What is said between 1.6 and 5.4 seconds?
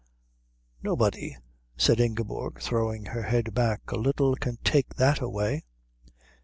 said Ingeborg, throwing her head back a little, "can take that